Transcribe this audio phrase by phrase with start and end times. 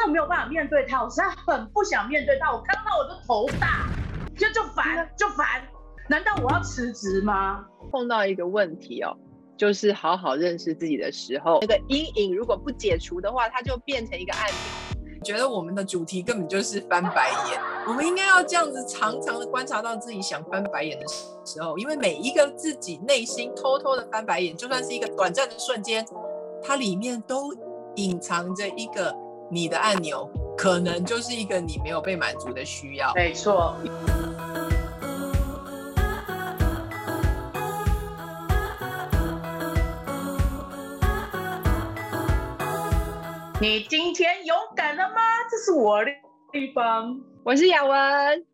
[0.00, 2.50] 真的没有办法面对他，我实在很不想面对他。
[2.50, 3.86] 我看到他我就头大，
[4.34, 5.62] 就就烦就烦。
[6.08, 7.62] 难道我要辞职吗？
[7.92, 9.14] 碰到一个问题哦，
[9.58, 15.20] 就是好好认识自己的时候，那个阴影如果不解除的话，它就变成一个按钮。
[15.22, 21.06] 觉得我们的主题根本就是翻白眼，我们应该要这样子长长的观察到自己想翻白眼的
[21.44, 26.02] 时候，因为每一个自己内心偷偷的翻白眼，就算是一个短暂的瞬间，
[26.62, 27.52] 它里面都
[27.96, 29.14] 隐藏着一个
[29.52, 33.12] 你的按钮，可能就是一个你没有被满足的需要。
[33.14, 33.76] 没错。
[43.60, 45.16] 你今天勇敢了吗？
[45.50, 46.10] 这是我的
[46.52, 48.46] 地方，我是雅文。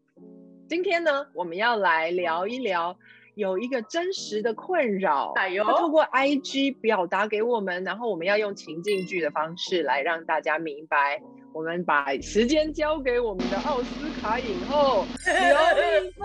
[0.66, 2.96] 今天呢，我们要来聊一聊
[3.36, 11.20] 有一个真实的困扰，哎呦，透过 IG 表达给我们，然后我们要用情境剧的方式来让大家明白。
[11.52, 15.34] 我们把时间交给我们的奥斯卡影后刘
[16.04, 16.20] 亦菲。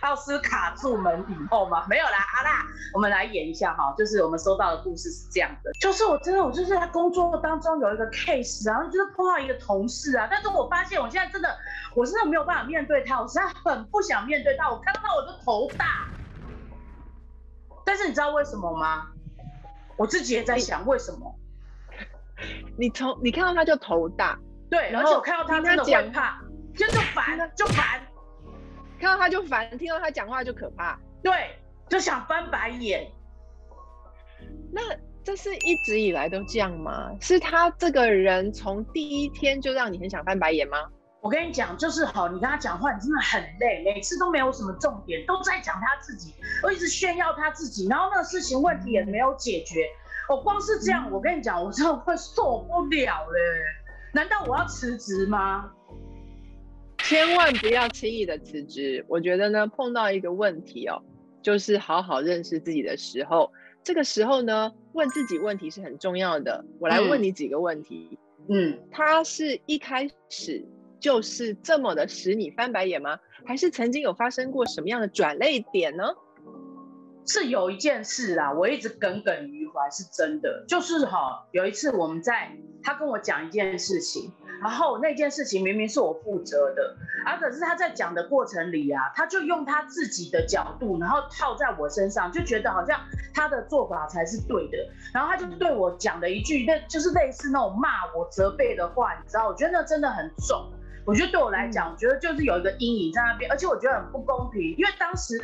[0.00, 1.84] 奥斯卡住门以后吗？
[1.88, 3.94] 没有啦，好啦，我们来演一下哈。
[3.96, 11.48] 就是我们收到的故事是这样的，就是我真的我就是在工作当中有一个 case，然后就是碰到一个同事啊，但是我发现我现在真的
[11.94, 16.06] 我真的没有办法面对他，我实在很不想面对他，我看到他我就头大。
[17.84, 19.06] 但是你知道为什么吗？
[19.96, 21.34] 我自己也在想为什么。
[22.78, 24.38] 你从你看到他就头大，
[24.70, 26.38] 对，而且我看到他真的会怕，
[26.76, 28.00] 就就烦，就烦，
[29.00, 31.32] 看到他就烦，听到他讲话就可怕，对，
[31.88, 33.10] 就想翻白眼。
[34.72, 34.82] 那
[35.24, 37.10] 这是一直以来都这样吗？
[37.20, 40.78] 是他这个人从第一天就让你很想翻白眼吗？
[41.20, 49.84] 我跟你讲，就是好，你跟他讲话，你真的很累，每次都没有什么重点，都在讲他自己，我一直炫耀他自己，然后那个事情问题也没有解决。
[50.28, 53.40] 我光是这样，我跟你讲，我真的会受不了嘞！
[54.12, 55.72] 难道我要辞职吗？
[57.08, 59.02] 千万不要轻易的辞职。
[59.08, 61.02] 我觉得呢，碰到一个问题哦，
[61.40, 63.50] 就是好好认识自己的时候，
[63.82, 66.62] 这个时候呢，问自己问题是很重要的。
[66.78, 68.18] 我来问你几个问题。
[68.50, 70.62] 嗯，他是一开始
[71.00, 73.18] 就是这么的使你翻白眼吗？
[73.46, 76.12] 还是曾经有发生过什么样的转泪点呢？
[77.26, 80.62] 是有一件事啊，我一直耿耿于怀，是真的。
[80.68, 82.52] 就是哈，有一次我们在，
[82.82, 84.30] 他跟我讲一件事情，
[84.60, 93.00] 然后那件事情明明是我负责的，啊，可是他在讲的过程里啊，他就用他自己的角度，然后套在我身上，就觉得好像
[93.34, 94.78] 他的做法才是对的，
[95.12, 99.48] 然后他就对我讲了一句，那就是类似那种骂我、责备的话，你知道？
[99.48, 100.70] 我觉得那真的很重。
[101.04, 105.40] 我觉得对我来讲，我觉得就是有一个阴影在那边，而且我觉得很不公平，因为当时。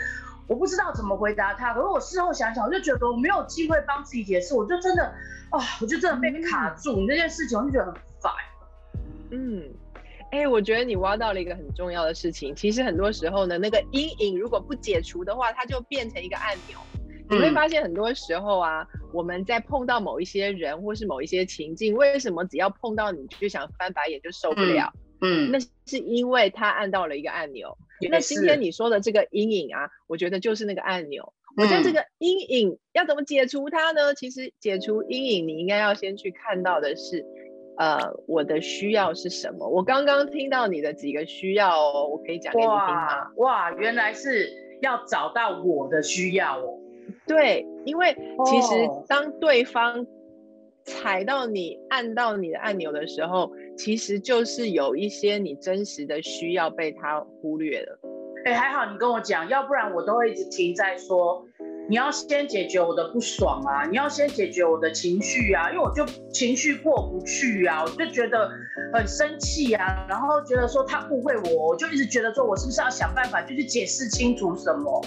[0.46, 5.02] 我不知道怎么回答他，可是我事后想想，我就觉得我没有机会帮自己解释，我就真的，
[5.48, 6.96] 啊，我就真的被卡住。
[6.96, 8.30] 你这件事情，我就觉得很烦。
[9.30, 9.62] 嗯，
[10.30, 12.54] 哎，我觉得你挖到了一个很重要的事情。
[12.54, 16.78] 其实很多时候呢，那个阴影如果不解除的话，它就变成一个按钮。
[17.30, 24.92] 你会发现很多时候啊，我们在碰到某一些人或是某一些情境，为什么只要碰到你就想翻白眼就受不了？
[25.22, 27.78] 嗯，那是因为他按到了一个按钮。
[28.10, 31.32] 那今天你说的这个阴影啊，我觉得就是那个按钮。
[31.56, 34.12] 我觉得这个阴影要怎么解除它呢？
[34.14, 37.24] 其实解除阴影，你应该要先去看到的是，
[37.76, 39.68] 呃，我的需要是什么。
[39.68, 43.30] 我刚刚听到你的几个需要哦，我可以讲给你听吗？
[43.36, 46.78] 哇，原来是要找到我的需要哦。
[47.26, 50.06] 对，因为其实当对方
[50.84, 53.50] 踩到你、按到你的按钮的时候。
[53.76, 57.98] 其实就是有一些你真实的需要被他忽略了。
[58.44, 61.44] 哎，还好你跟我讲，要不然我都会一直停在说，
[61.88, 68.50] 你要先解决我的不爽啊，你要先解决我的情绪啊，因为我就情绪过不去啊，我就觉得
[68.92, 75.04] 很生气啊，然后觉得说他误会我，我就一直觉得说我是不是要想办法就去解释清楚什么。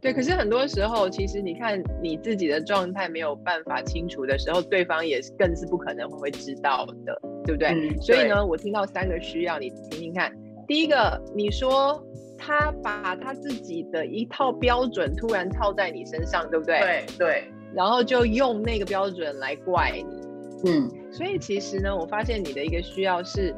[0.00, 7.96] 对，可是很多时候，其实你看你自己的状态没有办法清楚的时候，对方也更是不可能会知道的，对不对？
[8.00, 10.32] 所以呢，我听到三个需要你听听看。
[10.68, 12.00] 第一个，你说
[12.38, 16.80] 他把他自己的一套标准突然套在你身上，对不对？
[16.80, 17.52] 对对。
[17.74, 20.70] 然后就用那个标准来怪你。
[20.70, 20.88] 嗯。
[21.12, 23.54] 所以其实呢，我发现你的一个需要是。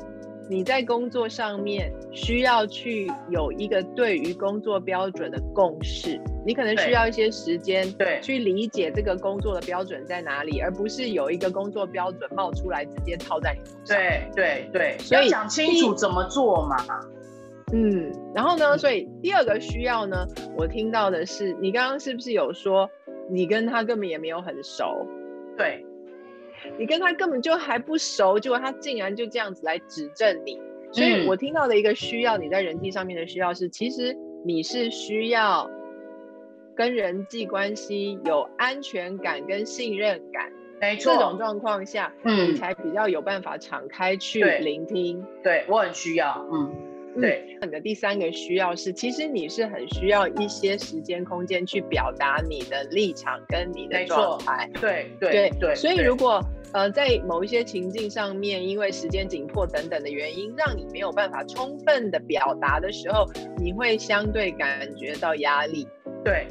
[0.49, 13.97] 你在工作上面需要去有一个对于工作标准的共识，你可能需要一些时间，对，去理解这个工作的标准在哪里，而不是有一个工作标准冒出来直接套在你身上。
[13.97, 16.77] 对对对，所以想清楚怎么做嘛。
[17.73, 20.27] 嗯，然后呢，所以第二个需要呢，
[20.57, 22.91] 我听到的是，你刚刚是不是有说
[23.31, 25.07] 你跟他根本也没有很熟？
[25.57, 25.85] 对。
[26.79, 30.61] 你跟他根本就还不熟，结果他竟然就这样子来指正你。
[30.93, 34.15] 所以我听到的一个需要，你在人际上面的需要是，其实
[34.45, 35.71] 你是需要
[36.77, 40.53] 跟人际关系有安全感跟信任感。
[40.83, 45.25] 没错，这种状况下，嗯，你才比较有办法敞开去聆听。
[45.43, 46.90] 对我很需要，嗯。
[47.19, 54.71] 对，你的第三个需要是，其实你是很需要一些时间空间去表达你的立场跟你的状态。
[54.81, 56.41] 对对对，所以如果
[56.73, 63.27] 呃在某一些情境上面，因为时间紧迫等等的原因，让你没有办法充分的表达的时候，
[63.59, 65.89] 你会相对感觉到压力。
[66.25, 66.47] 对，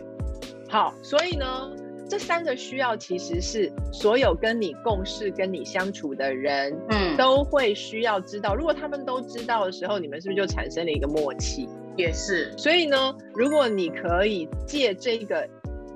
[0.67, 1.71] 好，所以呢。
[2.09, 8.56] 这三个需要其实是所有跟你共事、跟你相处的人，嗯，都会需要知道。
[8.56, 11.69] 如果他们都知道的时候，你们是不是就产生了一个默契？
[11.95, 12.51] 也是。
[12.57, 15.47] 所以呢，如果你可以借这个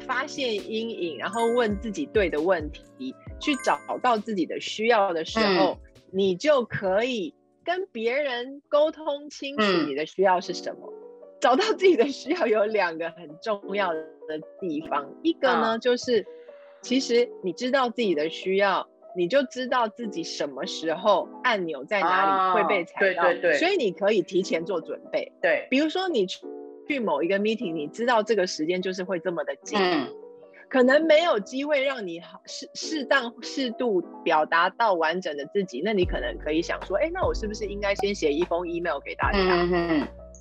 [0.02, 5.80] 发现阴影，然后问自己对的问题，去找到自己的需要的时候，
[6.12, 7.34] 你就可以
[7.64, 10.93] 跟别人沟通清楚你的需要是什么。
[11.44, 16.26] 找到自己的需要有两个很重要的地方，一个呢就是，
[16.82, 23.42] 其实你知道自己的需要，你就知道自己什么时候按钮在哪里会被踩到，对对。
[23.42, 25.30] 对，所以你可以提前做准备。
[25.42, 29.78] 对，比如说你去某一个 meeting，你知道这个时间就是会这么的紧，
[30.70, 39.68] 可能没有机会让你适适当适度表达到完整的自己，那你可能可以想说，哎，那我是不是应该先写一封 email 给大家？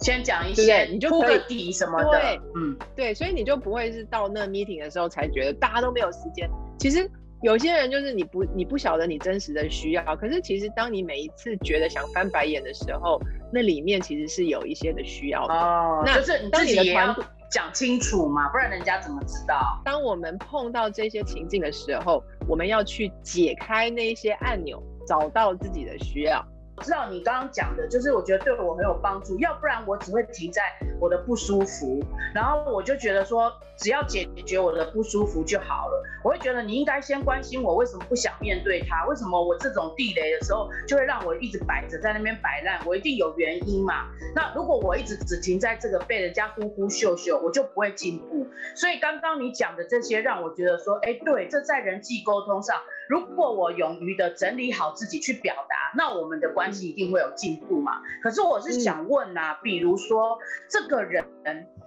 [0.03, 2.21] 先讲一些，你就可以底什么的，
[2.57, 6.51] 嗯，对，所以你就不会是到那 meeting 的时候才觉得大家都没有时间。
[6.79, 7.09] 其实
[7.43, 13.21] 有些人就是你不你不晓得你真实的需要，可是其实当你每一次觉得想翻白眼的时候，
[13.53, 15.55] 那里面其实是有一些的需要的。
[15.55, 17.17] 哦，那就是你自己也要
[17.51, 19.81] 讲清楚嘛，不然人家怎么知道？
[19.85, 26.45] 当我们碰到这些情境的时候，我们要去解开那些按钮，找到自己的需要。
[26.83, 30.63] 知道你刚刚讲的，就是我觉得对我很有帮助，要不然我只会停在
[31.01, 32.03] 我的不舒服，
[32.35, 36.03] 然后我就觉得说，只要解决我的不舒服就好了。
[36.25, 44.09] 我会觉得你应该先关心我为什么不想面对他，为什么我这种地雷的时候就会让我一直摆着在那边摆烂，我一定有原因嘛。
[44.35, 48.47] 那如果我一直只停在这个被人家呼呼秀秀，我就不会进步。
[48.77, 52.77] 所以刚刚你讲的这些，让我觉得说，哎，对，这在人际沟通上。
[53.13, 58.01] 如果我勇于的整理好自己去表达，那我们的关系一定会有进步嘛。
[58.23, 61.23] 可是我是想问啊，比如说这个人，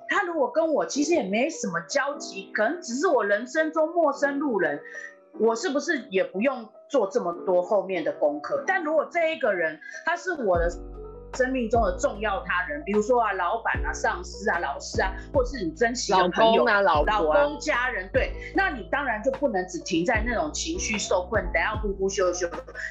[0.07, 4.79] 他如果跟我其实也没什么交集，可能只是我人生中陌生路人，
[5.39, 8.63] 我是不是也不用做这么多后面的功课？
[8.67, 10.69] 但如果这一个人他是我的。
[11.35, 22.47] 生命中的重要他人，比如说啊，老板啊、上司啊、老师啊，或是你珍惜的朋友啊、老公、家人，对，那你当然就不能只停在那种情绪受困，得要呼呼休休，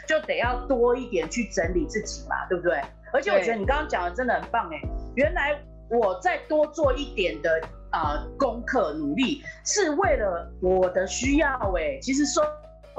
[0.06, 2.80] 就得要多一点去整理自己嘛，对不对？
[3.12, 4.80] 而且我觉得你刚刚讲的真的很棒哎，
[5.14, 5.58] 原来
[5.88, 7.60] 我再多做一点的
[7.90, 12.42] 啊功课努力，是为了我的需要哎，其实受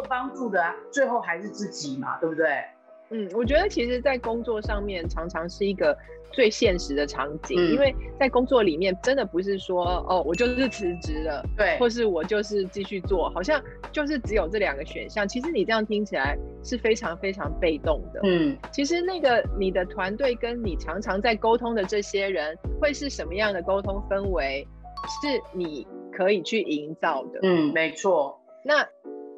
[0.10, 2.64] 帮助的最后还是自己嘛，对不对？
[3.12, 5.96] 嗯，我觉得其实，在工作上面常常是一个
[6.32, 13.62] 最现实的场景，因为在工作里面，真的不是说哦，我就是辞职了，对，或是我就是继续做，好像
[13.92, 15.28] 就是只有这两个选项。
[15.28, 18.22] 其实你这样听起来是非常非常被动的。
[18.24, 24.68] 嗯，其实那个你的团队跟你常常在沟通的这些人，会是什么样的沟通氛围，
[25.22, 27.40] 是你可以去营造的。
[27.44, 28.36] 嗯，没错。
[28.64, 28.84] 那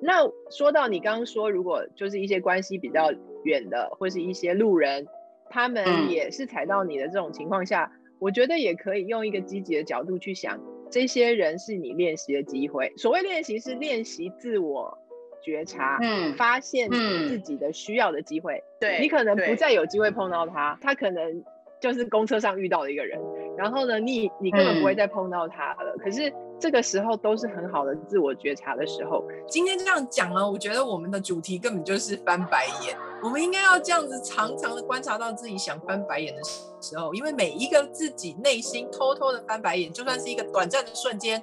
[0.02, 3.12] 那说到你刚刚说，如果就是一些关系比较。
[3.48, 5.08] 远的或是一些路人，
[5.50, 10.60] 他们也是踩到你的这种情况下，我觉得也可以用一个积极的角度去想，
[10.92, 12.94] 这些人是你练习的机会。
[12.98, 14.98] 所谓练习是练习自我
[15.42, 18.62] 觉察，嗯，发现自己的需要的机会。
[18.80, 21.44] 对你可能不再有机会碰到他，他可能
[21.80, 23.20] 就是公车上遇到的一个人，
[23.58, 25.96] 然后呢，你你根本不会再碰到他了。
[25.98, 26.32] 可是。
[26.60, 29.24] 这个时候都是很好的自我觉察的时候。
[29.48, 32.98] 今天这样讲呢，我觉得我们的主题根本就是翻白眼。
[33.24, 36.42] 我们应该要这样子常常的观察到自己想翻白眼的
[36.82, 41.42] 时候，因为每一个自己内心偷偷的翻白眼，就算是一个短暂的瞬间，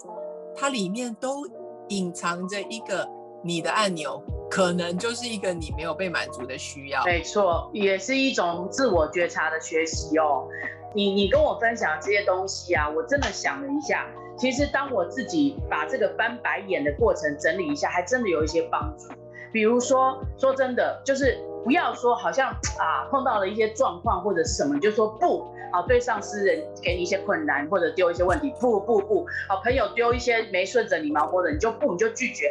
[0.54, 1.47] 它里面都
[1.88, 3.09] 隐藏着一个
[3.42, 7.04] 你的按钮，可能就是一个你没有被满足的需要。
[7.04, 10.47] 没错，也是一种自我觉察的学习哦。
[10.94, 14.09] 你你跟我分享这些东西啊，我真的想了一下。
[14.37, 19.14] 其实，当我自己把这个翻白眼的过程整理一下，还真的有一些帮助。
[19.53, 32.50] 比如说，说真的，就是不要说好像啊碰到了一些状况或者是什么，你就说不啊，对上司人给你一些困难或者丢一些问题，不不不，好朋友丢一些没顺着你毛或者你就不你就拒绝，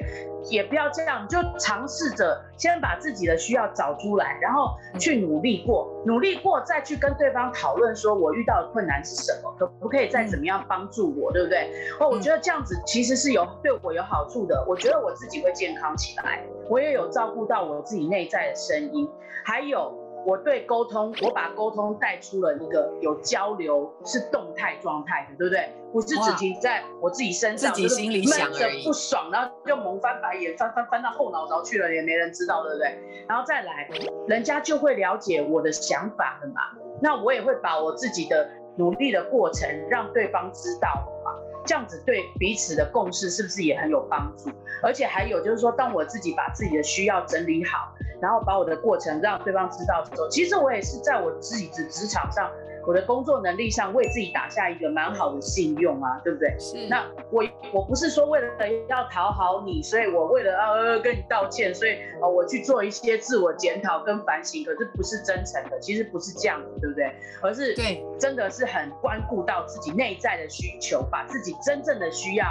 [0.50, 11.72] 也不要这样，就尝试着先把自己的需要找出来，然后去努力过，努力过再去跟对方讨论说我遇到的困难是什么，可不可以再怎么样帮助我，对不对？
[12.00, 19.10] 哦，我觉得这样子其实是有对我有好处的，我觉得我自己会健康起来，我也有照顾到我自己内在的声音，
[19.44, 19.98] 还有。
[20.26, 25.70] 我对沟通，我把沟通带出了一个有交流，是动态状态的，对不对？
[25.92, 32.98] 不是只停在我自己身上，自己心里想而已，不爽，然后就猛翻白眼，翻翻翻到后脑勺去了，也没人知道，对不对？
[33.28, 33.88] 然后再来，
[34.28, 36.62] 人家就会了解我的想法了嘛。
[37.02, 40.90] 那我也会把我自己的努力的过程让对方知道
[41.26, 41.32] 嘛。
[41.66, 44.50] 这样子对彼此的共识是不是也很有帮助？
[44.82, 47.94] 而且还有就是说，当我自己把自己的需要整理好。
[48.24, 52.50] 然后把我的过程让对方知道之后，其实我也是在我自己的职场上，
[52.88, 56.56] 我的工作能力上为自己打下一个蛮好的信用啊，对不对？
[56.58, 56.88] 是。
[56.88, 58.48] 那我我不是说为了
[58.88, 67.14] 要讨好你，所以我为了要跟你道歉，所以呃我去做一些自我检讨跟反省，可是不是真诚的，其实不是这样子，对不对？
[67.42, 72.48] 而是对，真的是很关顾到自己内在的需求，把自己真正的需要。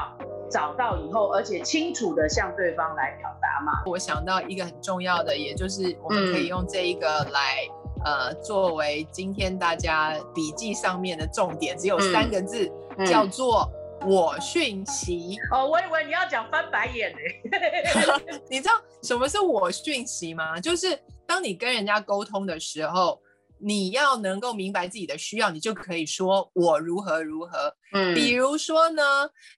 [0.52, 3.82] 找到以后，而且清楚的向对方来表达嘛。
[3.86, 7.66] 我想到一个很重要的，也就是我们可以用这一个来，
[8.04, 12.70] 呃，作为今天大家笔记上面的重点，只有三个字，
[13.06, 13.66] 叫做
[14.06, 15.38] “我讯息”。
[15.50, 18.38] 哦，我以为你要讲翻白眼呢。
[18.50, 20.60] 你知道什么是我讯息吗？
[20.60, 23.18] 就是当你跟人家沟通的时候。
[23.64, 27.74] 你要能够明白自己的需要，你就可以说我如何如何。
[27.94, 29.02] 嗯，比如说呢，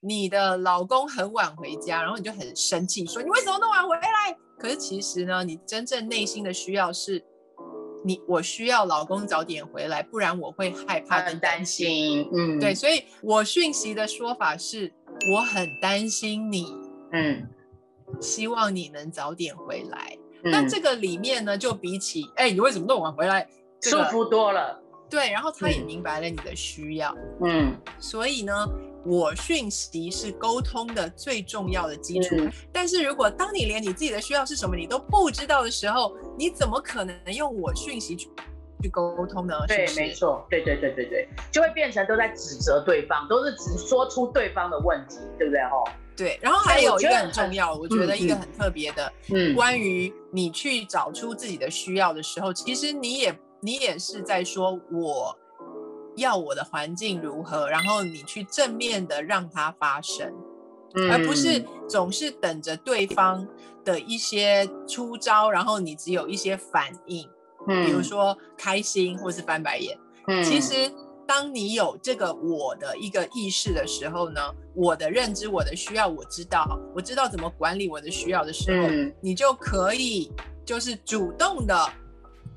[0.01, 4.37] 你的老公很晚回家，然后你就很生气，说你为什么那么晚回来？
[4.59, 7.25] 可是其实呢，你真正内心的需要是，
[8.05, 12.29] 你我需要老公早点回来，不然我会害怕跟担心。
[12.33, 14.93] 嗯，对，所以我讯息的说法是，
[15.33, 16.67] 我很担心你，
[17.13, 17.49] 嗯，
[18.21, 20.19] 希望你能早点回来。
[20.47, 23.49] 那这个里面呢，就比起哎，你为什么那么晚回来？
[23.91, 27.15] 舒服多了，对，然后他也明白了你的需要，
[27.45, 28.53] 嗯，所以呢，
[29.05, 32.37] 我讯息是沟通的最重要的基础。
[32.73, 38.29] 但是如果当你连你自己的需要是什么你都不知道的时候，你怎么可能用我讯息去
[38.83, 39.55] 去沟通呢？
[39.69, 45.61] 对，没错，对对对对对，就会变成都在指责对方，都是只说出对方的问题，对不对？
[45.61, 45.85] 哦，
[46.17, 53.35] 对，然后还有一个很重要，我觉得一个很特别的，嗯，关于你去找出自己的需要的时候，其实你也。
[53.65, 55.35] 你也是在说我
[56.17, 60.31] 要我的环境如何，然后你去正面的让它发生，
[61.11, 63.49] 而不是总是等着对方
[63.83, 67.27] 的一些出招，然后你只有一些反应，
[67.67, 69.99] 比如说开心或是翻白眼。
[70.45, 70.93] 其实
[71.27, 74.41] 当你有这个我的一个意识的时候呢，
[74.75, 78.89] 我的认知、我的需要，我知道，我知道怎么管理我的需要的时候，
[79.23, 80.31] 你就可以
[80.67, 81.75] 就是主动的。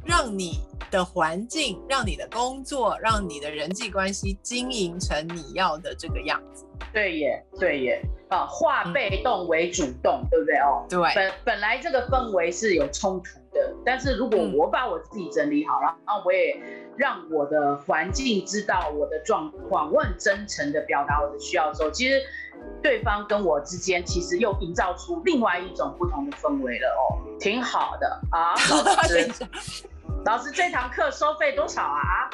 [0.06, 6.66] 让你的环境、让你的工作、让你的人际关系经营成你要的这个样子。
[6.94, 10.86] 对耶，对耶，啊，化被动为主动，对不对哦？
[10.90, 11.14] 对。
[11.14, 16.58] 本本来这个氛围是有冲突的，但是如果我把我自己整理好了，然后我也
[16.96, 22.22] 让我的环境知道我的状况，我很真诚的表达我的需要的时候，其实
[22.88, 28.56] 对方跟我之间其实又营造出另外一种不同的氛围了哦，挺好的啊，
[28.96, 29.30] 老师。
[30.24, 32.32] 老师，这堂课收费多少啊？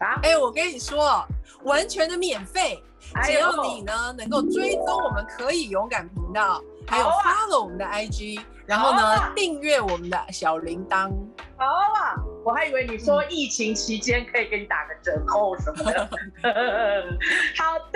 [0.00, 0.18] 啊？
[0.24, 1.24] 哎，我跟你说，
[1.62, 2.82] 完全的免费，
[3.22, 11.08] 只要你呢能够追踪我们可以勇敢频道，还有 follow 我们的 IG，然后呢订阅我们的小铃铛。
[11.56, 16.08] 好啊，我还以为你说疫情期间可以给你打个折扣什么的。
[17.56, 17.93] 好的，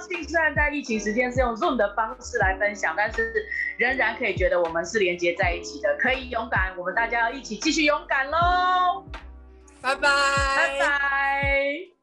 [0.00, 3.32] 虽然在疫情时间是用 Zoom 的方式来分享，但是
[3.76, 5.96] 仍然可以觉得我们是连接在一起的。
[5.98, 9.04] 可以勇敢，我们大家要一起继续勇敢喽。
[9.80, 10.08] 拜拜，
[10.56, 11.99] 拜拜。